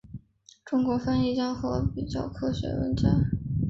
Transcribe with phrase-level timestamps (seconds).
[0.65, 2.67] 中国翻译家和比较文学
[2.97, 3.23] 家。